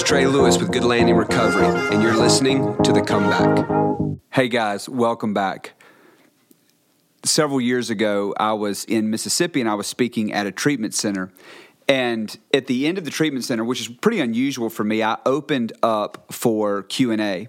is 0.00 0.08
Trey 0.08 0.26
Lewis 0.26 0.56
with 0.56 0.72
Good 0.72 0.84
Landing 0.84 1.16
Recovery, 1.16 1.66
and 1.66 2.02
you're 2.02 2.16
listening 2.16 2.76
to 2.84 2.92
The 2.92 3.02
Comeback. 3.02 3.66
Hey 4.30 4.48
guys, 4.48 4.88
welcome 4.88 5.34
back. 5.34 5.74
Several 7.22 7.60
years 7.60 7.90
ago, 7.90 8.34
I 8.38 8.54
was 8.54 8.84
in 8.84 9.10
Mississippi 9.10 9.60
and 9.60 9.68
I 9.68 9.74
was 9.74 9.86
speaking 9.86 10.32
at 10.32 10.46
a 10.46 10.52
treatment 10.52 10.94
center. 10.94 11.32
And 11.86 12.38
at 12.54 12.66
the 12.66 12.86
end 12.86 12.96
of 12.96 13.04
the 13.04 13.10
treatment 13.10 13.44
center, 13.44 13.62
which 13.62 13.80
is 13.80 13.88
pretty 13.88 14.20
unusual 14.20 14.70
for 14.70 14.84
me, 14.84 15.02
I 15.02 15.18
opened 15.26 15.74
up 15.82 16.32
for 16.32 16.84
Q&A. 16.84 17.48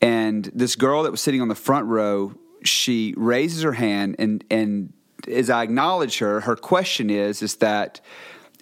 And 0.00 0.44
this 0.54 0.76
girl 0.76 1.02
that 1.02 1.10
was 1.10 1.20
sitting 1.20 1.40
on 1.40 1.48
the 1.48 1.56
front 1.56 1.86
row, 1.86 2.34
she 2.62 3.14
raises 3.16 3.62
her 3.62 3.72
hand 3.72 4.16
and 4.18 4.44
and 4.50 4.92
as 5.26 5.50
I 5.50 5.62
acknowledge 5.62 6.18
her, 6.18 6.42
her 6.42 6.56
question 6.56 7.10
is 7.10 7.42
is 7.42 7.56
that 7.56 8.00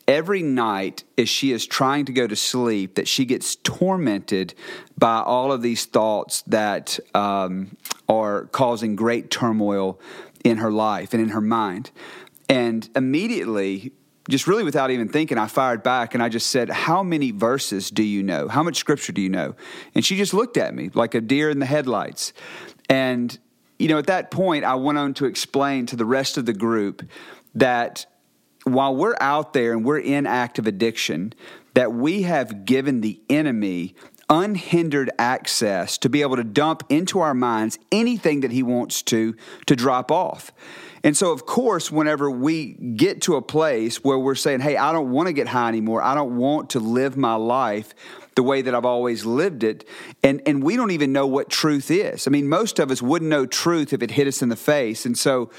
every 0.08 0.42
night 0.42 1.04
as 1.18 1.28
she 1.28 1.52
is 1.52 1.66
trying 1.66 2.06
to 2.06 2.12
go 2.12 2.26
to 2.26 2.34
sleep 2.34 2.94
that 2.94 3.06
she 3.06 3.26
gets 3.26 3.56
tormented 3.56 4.54
by 4.96 5.20
all 5.20 5.52
of 5.52 5.60
these 5.60 5.84
thoughts 5.84 6.42
that 6.46 6.98
um, 7.14 7.76
are 8.08 8.46
causing 8.46 8.96
great 8.96 9.30
turmoil 9.30 10.00
in 10.42 10.56
her 10.56 10.72
life 10.72 11.12
and 11.12 11.22
in 11.22 11.28
her 11.28 11.42
mind. 11.42 11.90
And 12.48 12.88
immediately 12.96 13.92
just 14.30 14.46
really 14.46 14.64
without 14.64 14.90
even 14.90 15.08
thinking 15.08 15.38
i 15.38 15.46
fired 15.46 15.82
back 15.82 16.12
and 16.12 16.22
i 16.22 16.28
just 16.28 16.50
said 16.50 16.68
how 16.68 17.02
many 17.02 17.30
verses 17.30 17.90
do 17.90 18.02
you 18.02 18.22
know? 18.22 18.46
How 18.48 18.62
much 18.62 18.76
scripture 18.76 19.12
do 19.12 19.22
you 19.22 19.30
know? 19.30 19.54
And 19.94 20.04
she 20.04 20.16
just 20.16 20.34
looked 20.34 20.58
at 20.58 20.74
me 20.74 20.90
like 20.92 21.14
a 21.14 21.20
deer 21.22 21.48
in 21.48 21.60
the 21.60 21.66
headlights. 21.66 22.34
And 22.90 23.38
you 23.78 23.88
know 23.88 23.98
at 23.98 24.06
that 24.06 24.30
point 24.30 24.64
i 24.64 24.74
went 24.74 24.98
on 24.98 25.14
to 25.14 25.24
explain 25.24 25.86
to 25.86 25.96
the 25.96 26.04
rest 26.04 26.36
of 26.36 26.46
the 26.46 26.52
group 26.52 27.08
that 27.54 28.06
while 28.72 28.94
we're 28.94 29.16
out 29.20 29.52
there 29.52 29.72
and 29.72 29.84
we're 29.84 29.98
in 29.98 30.26
active 30.26 30.66
addiction, 30.66 31.32
that 31.74 31.92
we 31.92 32.22
have 32.22 32.64
given 32.64 33.00
the 33.00 33.20
enemy 33.28 33.94
unhindered 34.30 35.10
access 35.18 35.96
to 35.98 36.08
be 36.08 36.22
able 36.22 36.36
to 36.36 36.44
dump 36.44 36.82
into 36.88 37.20
our 37.20 37.34
minds 37.34 37.78
anything 37.90 38.40
that 38.40 38.50
he 38.50 38.62
wants 38.62 39.02
to 39.02 39.34
to 39.66 39.74
drop 39.74 40.10
off. 40.10 40.52
And 41.04 41.16
so, 41.16 41.32
of 41.32 41.46
course, 41.46 41.90
whenever 41.90 42.30
we 42.30 42.72
get 42.72 43.22
to 43.22 43.36
a 43.36 43.42
place 43.42 44.02
where 44.04 44.18
we're 44.18 44.34
saying, 44.34 44.60
Hey, 44.60 44.76
I 44.76 44.92
don't 44.92 45.10
want 45.10 45.28
to 45.28 45.32
get 45.32 45.48
high 45.48 45.68
anymore, 45.68 46.02
I 46.02 46.14
don't 46.14 46.36
want 46.36 46.70
to 46.70 46.80
live 46.80 47.16
my 47.16 47.34
life 47.34 47.94
the 48.38 48.42
way 48.44 48.62
that 48.62 48.72
I've 48.72 48.84
always 48.84 49.24
lived 49.24 49.64
it. 49.64 49.84
And, 50.22 50.40
and 50.46 50.62
we 50.62 50.76
don't 50.76 50.92
even 50.92 51.12
know 51.12 51.26
what 51.26 51.50
truth 51.50 51.90
is. 51.90 52.28
I 52.28 52.30
mean, 52.30 52.48
most 52.48 52.78
of 52.78 52.88
us 52.92 53.02
wouldn't 53.02 53.28
know 53.28 53.46
truth 53.46 53.92
if 53.92 54.00
it 54.00 54.12
hit 54.12 54.28
us 54.28 54.42
in 54.42 54.48
the 54.48 54.54
face. 54.54 55.04
And 55.04 55.18
so, 55.18 55.50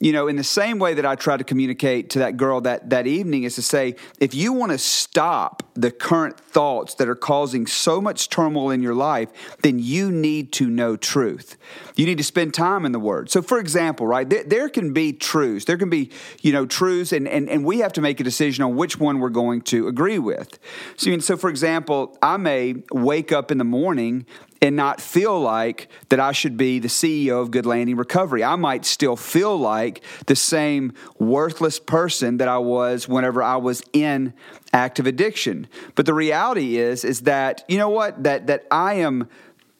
you 0.00 0.12
know, 0.12 0.26
in 0.26 0.34
the 0.34 0.42
same 0.42 0.80
way 0.80 0.94
that 0.94 1.06
I 1.06 1.14
tried 1.14 1.36
to 1.36 1.44
communicate 1.44 2.10
to 2.10 2.18
that 2.18 2.36
girl 2.36 2.60
that, 2.62 2.90
that 2.90 3.06
evening 3.06 3.44
is 3.44 3.54
to 3.54 3.62
say, 3.62 3.94
if 4.18 4.34
you 4.34 4.52
want 4.52 4.72
to 4.72 4.78
stop 4.78 5.62
the 5.74 5.92
current 5.92 6.38
thoughts 6.38 6.94
that 6.96 7.08
are 7.08 7.14
causing 7.14 7.66
so 7.68 8.00
much 8.00 8.28
turmoil 8.28 8.70
in 8.70 8.82
your 8.82 8.94
life, 8.94 9.30
then 9.62 9.78
you 9.78 10.10
need 10.10 10.52
to 10.54 10.68
know 10.68 10.96
truth. 10.96 11.56
You 11.94 12.06
need 12.06 12.18
to 12.18 12.24
spend 12.24 12.52
time 12.52 12.84
in 12.84 12.90
the 12.90 12.98
Word. 12.98 13.30
So, 13.30 13.42
for 13.42 13.60
example, 13.60 14.06
right, 14.06 14.28
there, 14.28 14.42
there 14.42 14.68
can 14.68 14.92
be 14.92 15.12
truths. 15.12 15.64
There 15.64 15.78
can 15.78 15.90
be, 15.90 16.10
you 16.42 16.52
know, 16.52 16.66
truths, 16.66 17.12
and, 17.12 17.28
and, 17.28 17.48
and 17.48 17.64
we 17.64 17.78
have 17.78 17.92
to 17.92 18.00
make 18.00 18.18
a 18.18 18.24
decision 18.24 18.64
on 18.64 18.74
which 18.74 18.98
one 18.98 19.20
we're 19.20 19.28
going 19.28 19.62
to 19.62 19.86
agree 19.86 20.18
with. 20.18 20.58
So, 20.96 21.08
I 21.08 21.12
mean, 21.12 21.20
so 21.20 21.36
for 21.36 21.48
example, 21.48 22.16
I 22.24 22.38
may 22.38 22.76
wake 22.90 23.32
up 23.32 23.50
in 23.50 23.58
the 23.58 23.64
morning 23.64 24.24
and 24.62 24.76
not 24.76 24.98
feel 24.98 25.38
like 25.38 25.88
that 26.08 26.18
I 26.18 26.32
should 26.32 26.56
be 26.56 26.78
the 26.78 26.88
CEO 26.88 27.42
of 27.42 27.50
Good 27.50 27.66
Landing 27.66 27.96
Recovery. 27.96 28.42
I 28.42 28.56
might 28.56 28.86
still 28.86 29.14
feel 29.14 29.58
like 29.58 30.02
the 30.26 30.34
same 30.34 30.94
worthless 31.18 31.78
person 31.78 32.38
that 32.38 32.48
I 32.48 32.56
was 32.56 33.06
whenever 33.06 33.42
I 33.42 33.56
was 33.56 33.82
in 33.92 34.32
active 34.72 35.06
addiction. 35.06 35.66
But 35.96 36.06
the 36.06 36.14
reality 36.14 36.78
is 36.78 37.04
is 37.04 37.20
that 37.22 37.62
you 37.68 37.76
know 37.76 37.90
what 37.90 38.22
that 38.22 38.46
that 38.46 38.66
I 38.70 38.94
am 38.94 39.28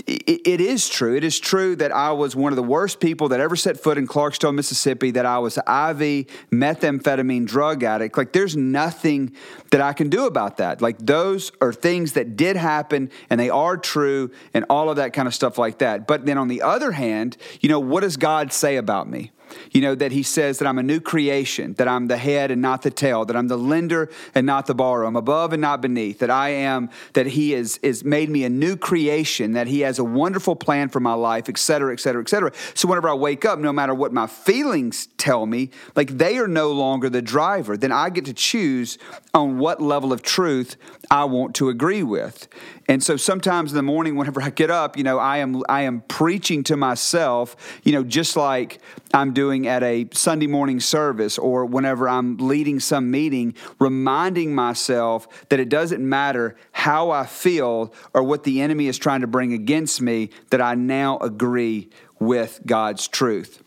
it 0.06 0.60
is 0.60 0.88
true. 0.88 1.16
It 1.16 1.24
is 1.24 1.40
true 1.40 1.76
that 1.76 1.90
I 1.90 2.12
was 2.12 2.36
one 2.36 2.52
of 2.52 2.56
the 2.56 2.62
worst 2.62 3.00
people 3.00 3.28
that 3.30 3.40
ever 3.40 3.56
set 3.56 3.80
foot 3.80 3.96
in 3.96 4.06
Clarksville, 4.06 4.52
Mississippi, 4.52 5.10
that 5.12 5.24
I 5.24 5.38
was 5.38 5.56
IV 5.56 6.26
methamphetamine 6.52 7.46
drug 7.46 7.82
addict. 7.82 8.18
Like, 8.18 8.32
there's 8.32 8.54
nothing 8.54 9.34
that 9.70 9.80
I 9.80 9.94
can 9.94 10.10
do 10.10 10.26
about 10.26 10.58
that. 10.58 10.82
Like, 10.82 10.98
those 10.98 11.52
are 11.62 11.72
things 11.72 12.12
that 12.12 12.36
did 12.36 12.56
happen 12.56 13.10
and 13.30 13.40
they 13.40 13.48
are 13.48 13.78
true 13.78 14.30
and 14.52 14.66
all 14.68 14.90
of 14.90 14.96
that 14.96 15.14
kind 15.14 15.26
of 15.26 15.34
stuff 15.34 15.56
like 15.56 15.78
that. 15.78 16.06
But 16.06 16.26
then 16.26 16.36
on 16.36 16.48
the 16.48 16.60
other 16.60 16.92
hand, 16.92 17.38
you 17.60 17.70
know, 17.70 17.80
what 17.80 18.00
does 18.00 18.18
God 18.18 18.52
say 18.52 18.76
about 18.76 19.08
me? 19.08 19.32
You 19.72 19.80
know, 19.80 19.94
that 19.94 20.12
he 20.12 20.22
says 20.22 20.58
that 20.58 20.66
I'm 20.66 20.78
a 20.78 20.82
new 20.82 21.00
creation, 21.00 21.74
that 21.74 21.88
I'm 21.88 22.06
the 22.08 22.16
head 22.16 22.50
and 22.50 22.62
not 22.62 22.82
the 22.82 22.90
tail, 22.90 23.24
that 23.24 23.36
I'm 23.36 23.48
the 23.48 23.58
lender 23.58 24.10
and 24.34 24.46
not 24.46 24.66
the 24.66 24.74
borrower, 24.74 25.04
I'm 25.04 25.16
above 25.16 25.52
and 25.52 25.60
not 25.60 25.80
beneath, 25.80 26.18
that 26.20 26.30
I 26.30 26.50
am, 26.50 26.90
that 27.12 27.26
he 27.26 27.54
is, 27.54 27.78
is 27.78 28.04
made 28.04 28.30
me 28.30 28.44
a 28.44 28.50
new 28.50 28.76
creation, 28.76 29.52
that 29.52 29.66
he 29.66 29.80
has 29.80 29.98
a 29.98 30.04
wonderful 30.04 30.56
plan 30.56 30.88
for 30.88 31.00
my 31.00 31.14
life, 31.14 31.48
et 31.48 31.58
cetera, 31.58 31.92
et 31.92 32.00
cetera, 32.00 32.22
et 32.22 32.28
cetera. 32.28 32.52
So 32.74 32.88
whenever 32.88 33.08
I 33.08 33.14
wake 33.14 33.44
up, 33.44 33.58
no 33.58 33.72
matter 33.72 33.94
what 33.94 34.12
my 34.12 34.26
feelings 34.26 35.08
tell 35.18 35.46
me, 35.46 35.70
like 35.96 36.18
they 36.18 36.38
are 36.38 36.48
no 36.48 36.72
longer 36.72 37.08
the 37.08 37.22
driver, 37.22 37.76
then 37.76 37.92
I 37.92 38.10
get 38.10 38.24
to 38.26 38.34
choose 38.34 38.98
on 39.32 39.58
what 39.58 39.80
level 39.80 40.12
of 40.12 40.22
truth 40.22 40.76
I 41.10 41.24
want 41.24 41.54
to 41.56 41.68
agree 41.68 42.02
with. 42.02 42.48
And 42.86 43.02
so 43.02 43.16
sometimes 43.16 43.72
in 43.72 43.76
the 43.76 43.82
morning, 43.82 44.16
whenever 44.16 44.42
I 44.42 44.50
get 44.50 44.70
up, 44.70 44.96
you 44.96 45.04
know, 45.04 45.18
I 45.18 45.38
am 45.38 45.62
I 45.68 45.82
am 45.82 46.02
preaching 46.02 46.62
to 46.64 46.76
myself, 46.76 47.56
you 47.82 47.92
know, 47.92 48.04
just 48.04 48.36
like 48.36 48.78
I'm 49.14 49.32
doing 49.32 49.43
at 49.52 49.82
a 49.82 50.08
Sunday 50.12 50.46
morning 50.46 50.80
service 50.80 51.38
or 51.38 51.66
whenever 51.66 52.08
I'm 52.08 52.36
leading 52.38 52.80
some 52.80 53.10
meeting, 53.10 53.54
reminding 53.78 54.54
myself 54.54 55.28
that 55.50 55.60
it 55.60 55.68
doesn't 55.68 56.06
matter 56.06 56.56
how 56.72 57.10
I 57.10 57.26
feel 57.26 57.92
or 58.12 58.22
what 58.22 58.44
the 58.44 58.60
enemy 58.60 58.86
is 58.86 58.98
trying 58.98 59.20
to 59.20 59.26
bring 59.26 59.52
against 59.52 60.00
me, 60.00 60.30
that 60.50 60.60
I 60.60 60.74
now 60.74 61.18
agree 61.18 61.90
with 62.18 62.60
God's 62.64 63.06
truth. 63.06 63.62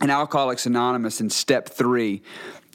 In 0.00 0.08
Alcoholics 0.08 0.64
Anonymous, 0.64 1.20
in 1.20 1.28
step 1.28 1.68
three, 1.68 2.22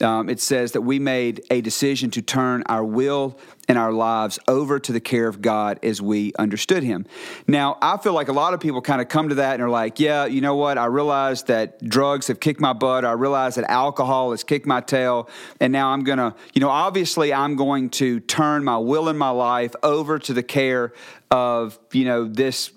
um, 0.00 0.28
it 0.28 0.40
says 0.40 0.72
that 0.72 0.82
we 0.82 1.00
made 1.00 1.44
a 1.50 1.60
decision 1.60 2.10
to 2.12 2.22
turn 2.22 2.62
our 2.66 2.84
will 2.84 3.36
and 3.68 3.76
our 3.76 3.92
lives 3.92 4.38
over 4.46 4.78
to 4.78 4.92
the 4.92 5.00
care 5.00 5.26
of 5.26 5.42
God 5.42 5.80
as 5.82 6.00
we 6.00 6.32
understood 6.38 6.84
Him. 6.84 7.04
Now, 7.48 7.78
I 7.82 7.96
feel 7.96 8.12
like 8.12 8.28
a 8.28 8.32
lot 8.32 8.54
of 8.54 8.60
people 8.60 8.80
kind 8.80 9.00
of 9.00 9.08
come 9.08 9.30
to 9.30 9.36
that 9.36 9.54
and 9.54 9.62
are 9.62 9.70
like, 9.70 9.98
yeah, 9.98 10.26
you 10.26 10.40
know 10.40 10.54
what? 10.54 10.78
I 10.78 10.84
realize 10.84 11.42
that 11.44 11.82
drugs 11.82 12.28
have 12.28 12.38
kicked 12.38 12.60
my 12.60 12.72
butt. 12.72 13.04
I 13.04 13.12
realize 13.12 13.56
that 13.56 13.68
alcohol 13.68 14.30
has 14.30 14.44
kicked 14.44 14.66
my 14.66 14.80
tail. 14.80 15.28
And 15.60 15.72
now 15.72 15.88
I'm 15.88 16.04
going 16.04 16.18
to, 16.18 16.32
you 16.54 16.60
know, 16.60 16.70
obviously 16.70 17.34
I'm 17.34 17.56
going 17.56 17.90
to 17.90 18.20
turn 18.20 18.62
my 18.62 18.78
will 18.78 19.08
and 19.08 19.18
my 19.18 19.30
life 19.30 19.74
over 19.82 20.20
to 20.20 20.32
the 20.32 20.44
care 20.44 20.92
of, 21.30 21.76
you 21.92 22.04
know, 22.04 22.28
this 22.28 22.70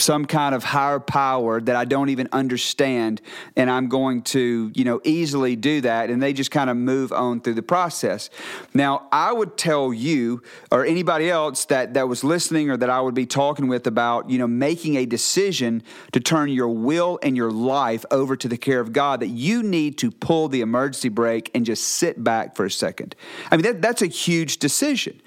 some 0.00 0.24
kind 0.24 0.54
of 0.54 0.64
higher 0.64 1.00
power 1.00 1.60
that 1.60 1.76
I 1.76 1.84
don't 1.84 2.08
even 2.08 2.28
understand, 2.32 3.20
and 3.56 3.70
I'm 3.70 3.88
going 3.88 4.22
to, 4.22 4.72
you 4.74 4.84
know, 4.84 5.00
easily 5.04 5.56
do 5.56 5.80
that. 5.82 6.10
And 6.10 6.22
they 6.22 6.32
just 6.32 6.50
kind 6.50 6.70
of 6.70 6.76
move 6.76 7.12
on 7.12 7.40
through 7.40 7.54
the 7.54 7.62
process. 7.62 8.30
Now, 8.74 9.08
I 9.12 9.32
would 9.32 9.56
tell 9.56 9.92
you 9.92 10.42
or 10.70 10.84
anybody 10.84 11.30
else 11.30 11.64
that 11.66 11.94
that 11.94 12.08
was 12.08 12.24
listening 12.24 12.70
or 12.70 12.76
that 12.76 12.90
I 12.90 13.00
would 13.00 13.14
be 13.14 13.26
talking 13.26 13.68
with 13.68 13.86
about, 13.86 14.30
you 14.30 14.38
know, 14.38 14.48
making 14.48 14.96
a 14.96 15.06
decision 15.06 15.82
to 16.12 16.20
turn 16.20 16.48
your 16.48 16.68
will 16.68 17.18
and 17.22 17.36
your 17.36 17.50
life 17.50 18.04
over 18.10 18.36
to 18.36 18.48
the 18.48 18.56
care 18.56 18.80
of 18.80 18.92
God, 18.92 19.20
that 19.20 19.28
you 19.28 19.62
need 19.62 19.98
to 19.98 20.10
pull 20.10 20.48
the 20.48 20.60
emergency 20.60 21.08
brake 21.08 21.50
and 21.54 21.64
just 21.66 21.84
sit 21.84 22.22
back 22.22 22.56
for 22.56 22.64
a 22.64 22.70
second. 22.70 23.14
I 23.50 23.56
mean, 23.56 23.64
that, 23.64 23.82
that's 23.82 24.02
a 24.02 24.06
huge 24.06 24.58
decision, 24.58 25.20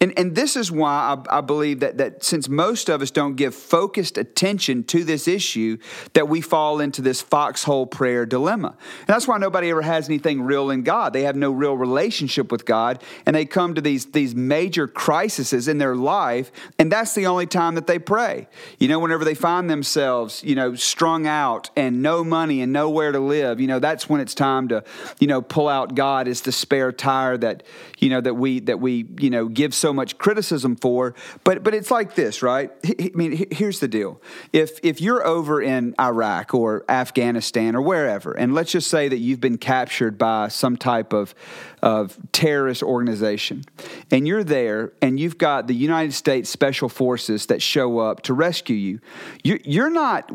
and 0.00 0.12
and 0.18 0.34
this 0.34 0.56
is 0.56 0.72
why 0.72 1.16
I, 1.30 1.38
I 1.38 1.40
believe 1.40 1.80
that 1.80 1.98
that 1.98 2.24
since 2.24 2.48
most 2.48 2.88
of 2.88 3.02
us 3.02 3.10
don't 3.10 3.36
give 3.36 3.54
focused 3.54 4.15
attention 4.16 4.84
to 4.84 5.04
this 5.04 5.28
issue 5.28 5.78
that 6.12 6.28
we 6.28 6.40
fall 6.40 6.80
into 6.80 7.02
this 7.02 7.20
foxhole 7.20 7.86
prayer 7.86 8.26
dilemma. 8.26 8.76
And 9.00 9.06
that's 9.06 9.28
why 9.28 9.38
nobody 9.38 9.70
ever 9.70 9.82
has 9.82 10.08
anything 10.08 10.42
real 10.42 10.70
in 10.70 10.82
God. 10.82 11.12
They 11.12 11.22
have 11.22 11.36
no 11.36 11.50
real 11.50 11.76
relationship 11.76 12.50
with 12.52 12.64
God, 12.64 13.02
and 13.24 13.34
they 13.34 13.44
come 13.44 13.74
to 13.74 13.80
these, 13.80 14.06
these 14.06 14.34
major 14.34 14.86
crises 14.86 15.68
in 15.68 15.78
their 15.78 15.96
life, 15.96 16.50
and 16.78 16.90
that's 16.90 17.14
the 17.14 17.26
only 17.26 17.46
time 17.46 17.74
that 17.74 17.86
they 17.86 17.98
pray. 17.98 18.48
You 18.78 18.88
know, 18.88 18.98
whenever 18.98 19.24
they 19.24 19.34
find 19.34 19.68
themselves, 19.68 20.42
you 20.44 20.54
know, 20.54 20.74
strung 20.74 21.26
out 21.26 21.70
and 21.76 22.02
no 22.02 22.24
money 22.24 22.60
and 22.60 22.72
nowhere 22.72 23.12
to 23.12 23.20
live, 23.20 23.60
you 23.60 23.66
know, 23.66 23.78
that's 23.78 24.08
when 24.08 24.20
it's 24.20 24.34
time 24.34 24.68
to, 24.68 24.84
you 25.18 25.26
know, 25.26 25.42
pull 25.42 25.68
out 25.68 25.94
God 25.94 26.28
as 26.28 26.42
the 26.42 26.52
spare 26.52 26.92
tire 26.92 27.36
that, 27.38 27.62
you 27.98 28.08
know, 28.08 28.20
that 28.20 28.34
we 28.34 28.60
that 28.60 28.80
we, 28.80 29.06
you 29.18 29.30
know, 29.30 29.48
give 29.48 29.74
so 29.74 29.92
much 29.92 30.18
criticism 30.18 30.76
for. 30.76 31.14
But 31.44 31.62
but 31.62 31.74
it's 31.74 31.90
like 31.90 32.14
this, 32.14 32.42
right? 32.42 32.70
I 32.84 33.10
mean, 33.14 33.46
here's 33.50 33.80
the 33.80 33.88
deal 33.88 34.05
deal. 34.06 34.20
If 34.52 34.78
if 34.82 35.00
you're 35.00 35.26
over 35.26 35.60
in 35.60 35.94
Iraq 36.00 36.54
or 36.54 36.84
Afghanistan 36.88 37.74
or 37.74 37.80
wherever, 37.80 38.32
and 38.32 38.54
let's 38.54 38.72
just 38.72 38.88
say 38.88 39.08
that 39.08 39.18
you've 39.18 39.40
been 39.40 39.58
captured 39.58 40.18
by 40.18 40.48
some 40.48 40.76
type 40.76 41.12
of 41.12 41.34
of 41.82 42.18
terrorist 42.32 42.82
organization, 42.82 43.64
and 44.10 44.26
you're 44.26 44.44
there, 44.44 44.92
and 45.02 45.20
you've 45.20 45.38
got 45.38 45.66
the 45.66 45.74
United 45.74 46.12
States 46.12 46.50
Special 46.50 46.88
Forces 46.88 47.46
that 47.46 47.62
show 47.62 47.98
up 47.98 48.22
to 48.22 48.34
rescue 48.34 48.76
you, 48.76 49.00
you 49.42 49.60
you're 49.64 49.90
not. 49.90 50.30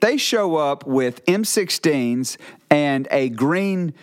They 0.00 0.16
show 0.16 0.56
up 0.56 0.86
with 0.86 1.24
M16s 1.26 2.36
and 2.70 3.08
a 3.10 3.28
green 3.30 3.94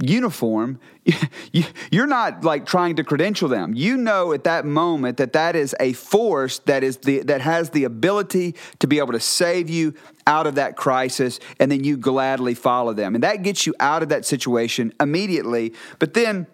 uniform, 0.00 0.78
you're 1.90 2.06
not 2.06 2.44
like 2.44 2.66
trying 2.66 2.96
to 2.96 3.04
credential 3.04 3.48
them. 3.48 3.74
You 3.74 3.96
know 3.96 4.32
at 4.32 4.44
that 4.44 4.64
moment 4.64 5.16
that 5.18 5.32
that 5.32 5.56
is 5.56 5.74
a 5.80 5.92
force 5.92 6.60
that 6.60 6.84
is 6.84 6.98
the 6.98 7.20
that 7.22 7.40
has 7.40 7.70
the 7.70 7.84
ability 7.84 8.54
to 8.78 8.86
be 8.86 8.98
able 8.98 9.12
to 9.12 9.20
save 9.20 9.68
you 9.68 9.94
out 10.26 10.46
of 10.46 10.56
that 10.56 10.76
crisis 10.76 11.40
and 11.58 11.70
then 11.70 11.84
you 11.84 11.96
gladly 11.96 12.54
follow 12.54 12.92
them. 12.92 13.14
And 13.14 13.24
that 13.24 13.42
gets 13.42 13.66
you 13.66 13.74
out 13.80 14.02
of 14.02 14.10
that 14.10 14.24
situation 14.24 14.92
immediately. 15.00 15.74
But 15.98 16.14
then 16.14 16.46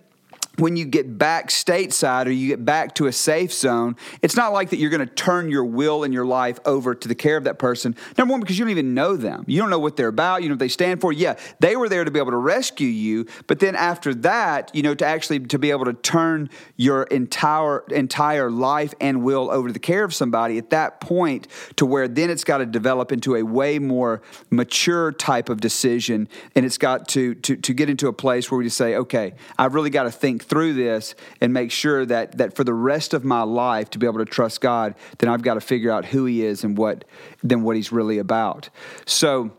when 0.56 0.76
you 0.76 0.84
get 0.84 1.18
back 1.18 1.48
stateside 1.48 2.26
or 2.26 2.30
you 2.30 2.48
get 2.48 2.64
back 2.64 2.94
to 2.96 3.06
a 3.06 3.12
safe 3.12 3.52
zone, 3.52 3.96
it's 4.22 4.36
not 4.36 4.52
like 4.52 4.70
that 4.70 4.78
you're 4.78 4.90
going 4.90 5.06
to 5.06 5.14
turn 5.14 5.50
your 5.50 5.64
will 5.64 6.04
and 6.04 6.14
your 6.14 6.24
life 6.24 6.58
over 6.64 6.94
to 6.94 7.08
the 7.08 7.14
care 7.14 7.36
of 7.36 7.44
that 7.44 7.58
person. 7.58 7.96
Number 8.16 8.32
one, 8.32 8.40
because 8.40 8.58
you 8.58 8.64
don't 8.64 8.70
even 8.70 8.94
know 8.94 9.16
them. 9.16 9.44
You 9.46 9.60
don't 9.60 9.70
know 9.70 9.78
what 9.78 9.96
they're 9.96 10.08
about. 10.08 10.42
You 10.42 10.48
know 10.48 10.54
what 10.54 10.60
they 10.60 10.68
stand 10.68 11.00
for. 11.00 11.12
Yeah, 11.12 11.36
they 11.60 11.76
were 11.76 11.88
there 11.88 12.04
to 12.04 12.10
be 12.10 12.18
able 12.18 12.30
to 12.30 12.36
rescue 12.36 12.88
you, 12.88 13.26
but 13.46 13.58
then 13.58 13.74
after 13.74 14.14
that, 14.14 14.70
you 14.74 14.82
know, 14.82 14.94
to 14.94 15.04
actually 15.04 15.40
to 15.40 15.58
be 15.58 15.70
able 15.70 15.86
to 15.86 15.92
turn 15.92 16.50
your 16.76 17.04
entire 17.04 17.84
entire 17.90 18.50
life 18.50 18.94
and 19.00 19.24
will 19.24 19.50
over 19.50 19.68
to 19.68 19.72
the 19.72 19.78
care 19.78 20.04
of 20.04 20.14
somebody 20.14 20.58
at 20.58 20.70
that 20.70 21.00
point, 21.00 21.48
to 21.76 21.86
where 21.86 22.06
then 22.06 22.30
it's 22.30 22.44
got 22.44 22.58
to 22.58 22.66
develop 22.66 23.10
into 23.10 23.34
a 23.34 23.42
way 23.42 23.78
more 23.78 24.22
mature 24.50 25.10
type 25.12 25.48
of 25.48 25.60
decision, 25.60 26.28
and 26.54 26.64
it's 26.64 26.78
got 26.78 27.08
to 27.08 27.34
to 27.36 27.56
to 27.56 27.74
get 27.74 27.90
into 27.90 28.08
a 28.08 28.12
place 28.12 28.50
where 28.50 28.58
we 28.58 28.64
just 28.64 28.76
say, 28.76 28.94
okay, 28.94 29.34
I've 29.58 29.74
really 29.74 29.90
got 29.90 30.04
to 30.04 30.12
think 30.12 30.43
through 30.44 30.74
this 30.74 31.14
and 31.40 31.52
make 31.52 31.70
sure 31.70 32.06
that 32.06 32.38
that 32.38 32.54
for 32.54 32.64
the 32.64 32.74
rest 32.74 33.14
of 33.14 33.24
my 33.24 33.42
life 33.42 33.90
to 33.90 33.98
be 33.98 34.06
able 34.06 34.18
to 34.18 34.24
trust 34.24 34.60
God, 34.60 34.94
then 35.18 35.28
I've 35.28 35.42
got 35.42 35.54
to 35.54 35.60
figure 35.60 35.90
out 35.90 36.04
who 36.04 36.24
He 36.24 36.44
is 36.44 36.64
and 36.64 36.78
what 36.78 37.04
then 37.42 37.62
what 37.62 37.76
He's 37.76 37.90
really 37.92 38.18
about. 38.18 38.70
So 39.06 39.52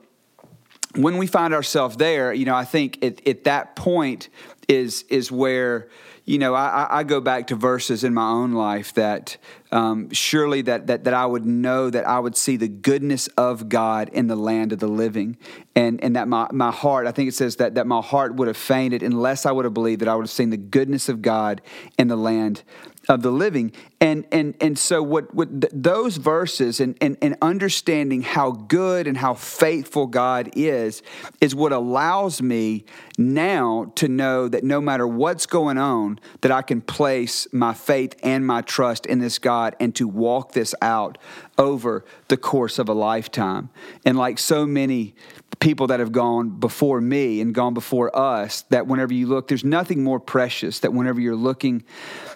when 0.95 1.17
we 1.17 1.27
find 1.27 1.53
ourselves 1.53 1.97
there, 1.97 2.33
you 2.33 2.45
know, 2.45 2.55
I 2.55 2.65
think 2.65 3.03
at, 3.03 3.27
at 3.27 3.43
that 3.43 3.75
point 3.75 4.29
is 4.67 5.03
is 5.09 5.31
where 5.31 5.89
you 6.25 6.39
know, 6.39 6.55
I, 6.55 6.87
I, 6.89 7.03
go 7.03 7.21
back 7.21 7.47
to 7.47 7.55
verses 7.55 8.03
in 8.03 8.11
my 8.15 8.27
own 8.27 8.53
life 8.53 8.95
that 8.95 9.37
um, 9.71 10.09
surely 10.09 10.63
that, 10.63 10.87
that 10.87 11.03
that 11.03 11.13
I 11.13 11.23
would 11.23 11.45
know 11.45 11.91
that 11.91 12.07
I 12.07 12.17
would 12.17 12.35
see 12.35 12.57
the 12.57 12.67
goodness 12.67 13.27
of 13.37 13.69
God 13.69 14.09
in 14.11 14.25
the 14.25 14.35
land 14.35 14.73
of 14.73 14.79
the 14.79 14.87
living, 14.87 15.37
and 15.75 16.03
and 16.03 16.15
that 16.15 16.27
my, 16.27 16.47
my 16.51 16.71
heart, 16.71 17.05
I 17.05 17.11
think 17.11 17.29
it 17.29 17.35
says 17.35 17.57
that 17.57 17.75
that 17.75 17.85
my 17.85 18.01
heart 18.01 18.35
would 18.35 18.47
have 18.47 18.57
fainted 18.57 19.03
unless 19.03 19.45
I 19.45 19.51
would 19.51 19.65
have 19.65 19.75
believed 19.75 20.01
that 20.01 20.07
I 20.07 20.15
would 20.15 20.23
have 20.23 20.31
seen 20.31 20.49
the 20.49 20.57
goodness 20.57 21.09
of 21.09 21.21
God 21.21 21.61
in 21.97 22.07
the 22.07 22.15
land 22.15 22.63
of 23.07 23.21
the 23.21 23.31
living. 23.31 23.71
And 24.01 24.25
and 24.31 24.55
and 24.59 24.77
so 24.77 25.03
what 25.03 25.33
what 25.33 25.61
th- 25.61 25.73
those 25.75 26.17
verses 26.17 26.79
and, 26.79 26.97
and 27.01 27.17
and 27.21 27.37
understanding 27.41 28.21
how 28.21 28.51
good 28.51 29.07
and 29.07 29.17
how 29.17 29.33
faithful 29.33 30.07
God 30.07 30.49
is 30.55 31.01
is 31.41 31.53
what 31.53 31.71
allows 31.71 32.41
me 32.41 32.85
now 33.17 33.91
to 33.95 34.07
know 34.07 34.47
that 34.55 34.63
no 34.63 34.79
matter 34.79 35.05
what's 35.05 35.45
going 35.45 35.77
on 35.77 36.17
that 36.39 36.49
I 36.49 36.61
can 36.61 36.79
place 36.79 37.45
my 37.51 37.73
faith 37.73 38.15
and 38.23 38.47
my 38.47 38.61
trust 38.61 39.05
in 39.05 39.19
this 39.19 39.37
God 39.37 39.75
and 39.81 39.93
to 39.95 40.07
walk 40.07 40.53
this 40.53 40.73
out 40.81 41.17
over 41.57 42.05
the 42.29 42.37
course 42.37 42.79
of 42.79 42.87
a 42.87 42.93
lifetime. 42.93 43.69
And 44.05 44.17
like 44.17 44.39
so 44.39 44.65
many 44.65 45.13
people 45.59 45.87
that 45.87 45.99
have 45.99 46.11
gone 46.11 46.49
before 46.49 46.99
me 46.99 47.41
and 47.41 47.53
gone 47.53 47.73
before 47.73 48.15
us 48.15 48.63
that 48.69 48.87
whenever 48.87 49.13
you 49.13 49.27
look, 49.27 49.47
there's 49.47 49.63
nothing 49.63 50.03
more 50.03 50.19
precious 50.19 50.79
that 50.79 50.93
whenever 50.93 51.21
you're 51.21 51.35
looking 51.35 51.83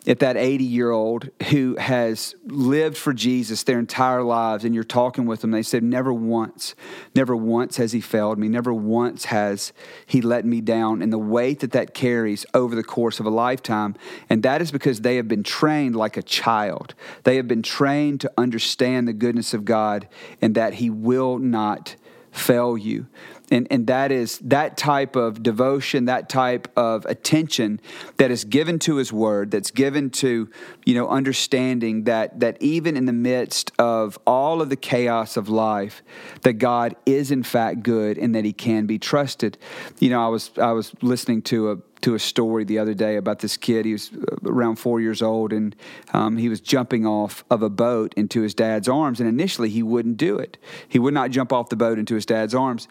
at 0.08 0.20
that 0.20 0.38
80 0.38 0.64
year 0.64 0.92
old 0.92 1.30
who 1.50 1.76
has 1.78 2.36
lived 2.46 2.98
for 2.98 3.14
Jesus 3.14 3.64
their 3.64 3.80
entire 3.80 4.24
lives 4.24 4.64
and 4.64 4.74
you're 4.74 4.84
talking 4.84 5.26
with 5.26 5.42
them, 5.42 5.52
they 5.52 5.64
said, 5.64 5.84
Never 5.84 6.14
once, 6.14 6.76
never 7.16 7.36
once 7.36 7.78
has 7.78 7.92
he 7.92 8.02
failed 8.02 8.38
me, 8.38 8.48
never 8.48 8.74
once 8.74 9.26
has 9.26 9.74
he 10.06 10.22
let 10.22 10.46
me 10.46 10.62
down. 10.62 11.02
And 11.02 11.12
the 11.12 11.18
weight 11.18 11.60
that 11.60 11.72
that 11.72 11.94
carries 11.94 12.46
over 12.54 12.76
the 12.76 12.84
course 12.84 13.20
of 13.20 13.26
a 13.26 13.32
lifetime, 13.32 13.96
and 14.30 14.44
that 14.44 14.62
is 14.62 14.72
because 14.72 15.02
they 15.02 15.18
have 15.18 15.28
been 15.28 15.44
trained 15.44 15.96
like 15.96 16.18
a 16.18 16.24
child. 16.24 16.94
They 17.24 17.36
have 17.36 17.48
been 17.48 17.64
trained 17.64 18.22
to 18.22 18.32
understand 18.38 19.08
the 19.08 19.14
goodness 19.14 19.54
of 19.54 19.66
God 19.66 20.08
and 20.42 20.56
that 20.56 20.76
he 20.76 20.90
will 20.90 21.38
not 21.38 21.96
fail 22.32 22.78
you. 22.78 23.08
And, 23.52 23.68
and 23.72 23.88
that 23.88 24.12
is 24.12 24.38
that 24.40 24.78
type 24.78 25.16
of 25.16 25.42
devotion, 25.42 26.06
that 26.06 26.30
type 26.30 26.72
of 26.78 27.06
attention 27.06 27.82
that 28.18 28.30
is 28.30 28.44
given 28.44 28.78
to 28.80 28.98
his 28.98 29.12
word, 29.12 29.52
that's 29.52 29.72
given 29.72 30.12
to, 30.12 30.50
you 30.86 30.94
know, 30.94 31.10
understanding 31.10 32.04
that 32.04 32.40
that 32.42 32.62
even 32.62 32.96
in 32.96 33.06
the 33.06 33.14
midst 33.14 33.72
of 33.80 34.20
all 34.28 34.62
of 34.62 34.70
the 34.70 34.76
chaos 34.76 35.36
of 35.36 35.50
life, 35.50 36.04
that 36.44 36.54
God 36.54 36.96
is 37.06 37.32
in 37.32 37.42
fact 37.42 37.82
good 37.82 38.18
and 38.18 38.36
that 38.36 38.46
he 38.46 38.54
can 38.54 38.86
be 38.86 39.00
trusted. 39.00 39.58
You 40.00 40.12
know, 40.12 40.24
I 40.24 40.28
was 40.28 40.52
I 40.58 40.72
was 40.72 40.94
listening 41.02 41.42
to 41.44 41.72
a 41.72 41.78
to 42.02 42.16
a 42.16 42.20
story 42.20 42.64
the 42.64 42.80
other 42.80 42.94
day 42.94 43.16
about 43.18 43.40
this 43.40 43.58
kid. 43.58 43.86
He 43.86 43.94
was 43.94 44.12
uh, 44.14 44.36
around 44.46 44.78
four 44.78 45.02
years 45.02 45.22
old, 45.22 45.52
and 45.52 45.76
um, 46.14 46.38
he 46.38 46.50
was 46.50 46.62
jumping 46.62 47.06
off 47.06 47.44
of 47.50 47.62
a 47.62 47.70
boat 47.70 48.14
into 48.16 48.42
his 48.42 48.54
dad's 48.54 48.88
arms. 48.88 49.20
And 49.20 49.28
initially, 49.28 49.70
he 49.70 49.84
wouldn't 49.84 50.18
do 50.18 50.38
it. 50.38 50.58
He 50.88 51.00
would 51.00 51.14
not 51.14 51.32
jump 51.32 51.52
off 51.52 51.70
the 51.70 51.76
boat 51.76 52.00
into 52.00 52.16
his 52.16 52.26
dad's 52.26 52.56
arms. 52.56 52.88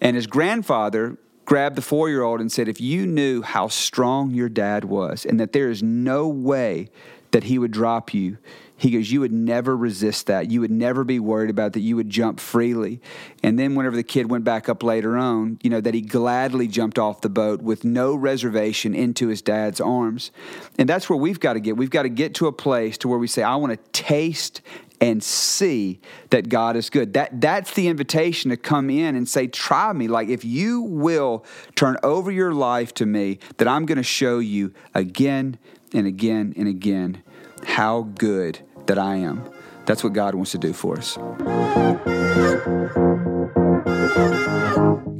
And 0.00 0.16
his 0.16 0.26
grandfather 0.26 1.16
grabbed 1.44 1.76
the 1.76 1.82
four 1.82 2.08
year 2.08 2.22
old 2.22 2.40
and 2.40 2.52
said, 2.52 2.68
If 2.68 2.80
you 2.80 3.06
knew 3.06 3.42
how 3.42 3.68
strong 3.68 4.32
your 4.32 4.48
dad 4.48 4.84
was, 4.84 5.24
and 5.24 5.40
that 5.40 5.52
there 5.52 5.70
is 5.70 5.82
no 5.82 6.28
way 6.28 6.90
that 7.30 7.44
he 7.44 7.58
would 7.58 7.70
drop 7.70 8.12
you, 8.12 8.38
he 8.78 8.92
goes, 8.92 9.10
You 9.10 9.20
would 9.20 9.32
never 9.32 9.76
resist 9.76 10.28
that. 10.28 10.50
You 10.50 10.60
would 10.60 10.70
never 10.70 11.04
be 11.04 11.18
worried 11.18 11.50
about 11.50 11.72
that. 11.74 11.80
You 11.80 11.96
would 11.96 12.08
jump 12.08 12.40
freely. 12.40 13.02
And 13.42 13.58
then, 13.58 13.74
whenever 13.74 13.96
the 13.96 14.04
kid 14.04 14.30
went 14.30 14.44
back 14.44 14.68
up 14.68 14.82
later 14.82 15.18
on, 15.18 15.58
you 15.62 15.68
know, 15.68 15.80
that 15.80 15.94
he 15.94 16.00
gladly 16.00 16.68
jumped 16.68 16.98
off 16.98 17.20
the 17.20 17.28
boat 17.28 17.60
with 17.60 17.84
no 17.84 18.14
reservation 18.14 18.94
into 18.94 19.28
his 19.28 19.42
dad's 19.42 19.80
arms. 19.80 20.30
And 20.78 20.88
that's 20.88 21.10
where 21.10 21.18
we've 21.18 21.40
got 21.40 21.54
to 21.54 21.60
get. 21.60 21.76
We've 21.76 21.90
got 21.90 22.04
to 22.04 22.08
get 22.08 22.34
to 22.36 22.46
a 22.46 22.52
place 22.52 22.96
to 22.98 23.08
where 23.08 23.18
we 23.18 23.26
say, 23.26 23.42
I 23.42 23.56
want 23.56 23.72
to 23.72 23.90
taste 23.90 24.62
and 25.00 25.22
see 25.22 26.00
that 26.30 26.48
God 26.48 26.76
is 26.76 26.88
good. 26.88 27.14
That 27.14 27.40
that's 27.40 27.74
the 27.74 27.88
invitation 27.88 28.50
to 28.50 28.56
come 28.56 28.90
in 28.90 29.16
and 29.16 29.28
say, 29.28 29.48
"Try 29.48 29.92
me." 29.92 30.06
Like 30.06 30.28
if 30.28 30.44
you 30.44 30.82
will 30.82 31.44
turn 31.74 31.96
over 32.04 32.30
your 32.30 32.54
life 32.54 32.94
to 32.94 33.06
me, 33.06 33.40
that 33.56 33.66
I'm 33.66 33.86
going 33.86 33.98
to 33.98 34.04
show 34.04 34.38
you 34.38 34.72
again 34.94 35.58
and 35.92 36.06
again 36.06 36.54
and 36.56 36.68
again 36.68 37.22
how 37.64 38.02
good 38.02 38.60
that 38.88 38.98
I 38.98 39.16
am. 39.16 39.48
That's 39.86 40.04
what 40.04 40.12
God 40.12 40.34
wants 40.34 40.50
to 40.50 40.58
do 40.58 40.72
for 40.72 40.98
us. 40.98 41.16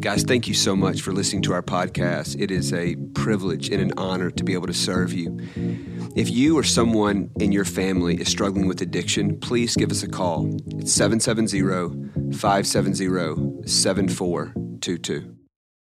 Guys, 0.01 0.23
thank 0.23 0.49
you 0.49 0.55
so 0.55 0.75
much 0.75 1.03
for 1.03 1.13
listening 1.13 1.43
to 1.43 1.53
our 1.53 1.63
podcast. 1.63 2.41
It 2.41 2.51
is 2.51 2.73
a 2.73 2.97
privilege 3.15 3.69
and 3.69 3.81
an 3.81 3.93
honor 3.97 4.31
to 4.31 4.45
be 4.45 4.55
able 4.55 4.67
to 4.67 4.75
serve 4.75 5.13
you. 5.13 5.39
If 6.17 6.31
you 6.31 6.59
or 6.59 6.65
someone 6.65 7.31
in 7.39 7.53
your 7.53 7.65
family 7.65 8.21
is 8.21 8.29
struggling 8.29 8.67
with 8.67 8.81
addiction, 8.81 9.39
please 9.39 9.77
give 9.77 9.91
us 9.91 10.03
a 10.03 10.09
call. 10.09 10.49
It's 10.79 10.93
770 10.93 11.61
570 12.37 13.69
7422. 13.69 15.38